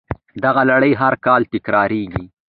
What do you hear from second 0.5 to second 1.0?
لړۍ